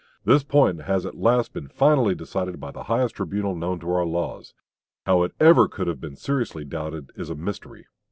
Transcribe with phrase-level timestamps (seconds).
[0.25, 4.03] This point has at last been finally decided by the highest tribunal known to our
[4.03, 4.55] laws.
[5.05, 7.85] How it could ever have been seriously doubted is a mystery."